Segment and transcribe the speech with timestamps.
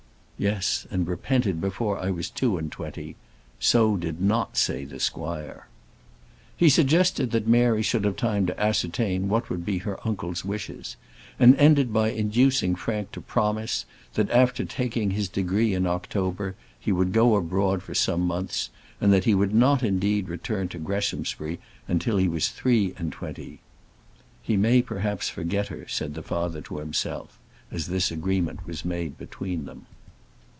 [0.41, 3.15] Yes, and repented before I was two and twenty.
[3.59, 5.67] So did not say the squire.
[6.57, 10.95] He suggested that Mary should have time to ascertain what would be her uncle's wishes,
[11.37, 13.85] and ended by inducing Frank to promise,
[14.15, 19.13] that after taking his degree in October he would go abroad for some months, and
[19.13, 21.59] that he would not indeed return to Greshamsbury
[21.99, 23.59] till he was three and twenty.
[24.41, 27.37] "He may perhaps forget her," said the father to himself,
[27.69, 29.85] as this agreement was made between them.